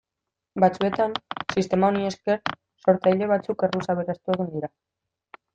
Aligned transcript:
Batzuetan, 0.63 1.13
sistema 1.57 1.91
honi 1.93 2.07
esker, 2.11 2.39
sortzaile 2.87 3.31
batzuk 3.35 3.67
erruz 3.69 3.85
aberastu 3.97 4.39
egin 4.39 4.53
dira. 4.57 4.75